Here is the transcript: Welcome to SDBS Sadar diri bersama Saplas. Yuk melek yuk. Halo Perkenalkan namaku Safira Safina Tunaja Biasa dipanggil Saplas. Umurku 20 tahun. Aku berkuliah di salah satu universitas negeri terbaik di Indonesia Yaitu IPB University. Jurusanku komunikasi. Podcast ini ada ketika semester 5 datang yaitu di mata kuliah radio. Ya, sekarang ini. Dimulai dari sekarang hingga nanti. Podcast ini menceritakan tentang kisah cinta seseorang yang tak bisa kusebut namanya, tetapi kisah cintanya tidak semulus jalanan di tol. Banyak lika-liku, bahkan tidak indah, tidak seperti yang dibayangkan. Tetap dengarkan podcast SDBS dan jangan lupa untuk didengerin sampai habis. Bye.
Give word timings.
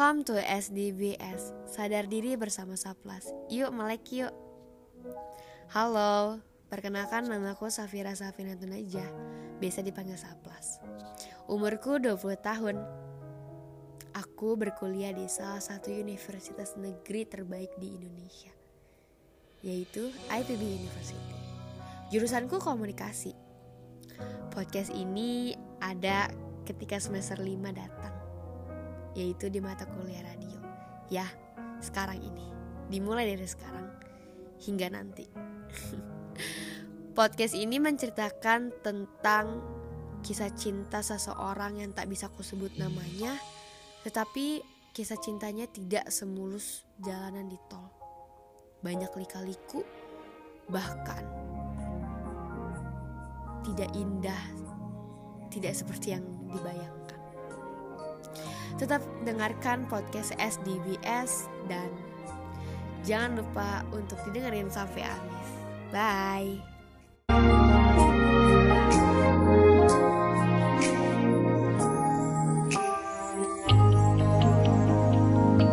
Welcome 0.00 0.24
to 0.32 0.40
SDBS 0.40 1.68
Sadar 1.68 2.08
diri 2.08 2.32
bersama 2.32 2.72
Saplas. 2.72 3.28
Yuk 3.52 3.68
melek 3.68 4.08
yuk. 4.08 4.32
Halo 5.76 6.40
Perkenalkan 6.72 7.28
namaku 7.28 7.68
Safira 7.68 8.16
Safina 8.16 8.56
Tunaja 8.56 9.04
Biasa 9.60 9.84
dipanggil 9.84 10.16
Saplas. 10.16 10.80
Umurku 11.52 12.00
20 12.00 12.16
tahun. 12.40 12.80
Aku 14.16 14.56
berkuliah 14.56 15.12
di 15.12 15.28
salah 15.28 15.60
satu 15.60 15.92
universitas 15.92 16.80
negeri 16.80 17.28
terbaik 17.28 17.76
di 17.76 17.92
Indonesia 17.92 18.56
Yaitu 19.60 20.08
IPB 20.32 20.80
University. 20.80 21.36
Jurusanku 22.08 22.56
komunikasi. 22.56 23.36
Podcast 24.48 24.96
ini 24.96 25.52
ada 25.84 26.32
ketika 26.64 26.96
semester 26.96 27.36
5 27.36 27.52
datang 27.76 28.19
yaitu 29.14 29.50
di 29.50 29.58
mata 29.58 29.86
kuliah 29.86 30.22
radio. 30.22 30.58
Ya, 31.10 31.26
sekarang 31.82 32.22
ini. 32.22 32.46
Dimulai 32.90 33.34
dari 33.34 33.46
sekarang 33.46 33.86
hingga 34.62 34.88
nanti. 34.92 35.26
Podcast 37.18 37.54
ini 37.58 37.82
menceritakan 37.82 38.82
tentang 38.82 39.62
kisah 40.20 40.52
cinta 40.52 41.00
seseorang 41.00 41.80
yang 41.80 41.90
tak 41.96 42.06
bisa 42.06 42.28
kusebut 42.30 42.76
namanya, 42.76 43.34
tetapi 44.04 44.62
kisah 44.92 45.18
cintanya 45.18 45.66
tidak 45.70 46.06
semulus 46.12 46.84
jalanan 47.00 47.48
di 47.48 47.58
tol. 47.66 47.88
Banyak 48.80 49.12
lika-liku, 49.16 49.84
bahkan 50.70 51.24
tidak 53.64 53.90
indah, 53.92 54.44
tidak 55.52 55.76
seperti 55.76 56.16
yang 56.16 56.24
dibayangkan. 56.48 56.99
Tetap 58.80 59.04
dengarkan 59.28 59.84
podcast 59.92 60.32
SDBS 60.40 61.52
dan 61.68 61.92
jangan 63.04 63.44
lupa 63.44 63.84
untuk 63.92 64.16
didengerin 64.24 64.72
sampai 64.72 65.04
habis. 65.04 65.48
Bye. 65.92 66.79